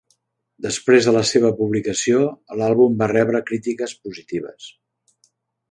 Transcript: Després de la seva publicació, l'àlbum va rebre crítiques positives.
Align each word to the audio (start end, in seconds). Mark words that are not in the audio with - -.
Després 0.65 1.07
de 1.09 1.13
la 1.15 1.21
seva 1.31 1.51
publicació, 1.59 2.23
l'àlbum 2.61 2.97
va 3.03 3.11
rebre 3.13 3.45
crítiques 3.53 3.97
positives. 4.07 4.73